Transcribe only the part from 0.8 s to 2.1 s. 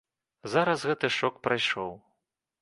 гэты шок прайшоў.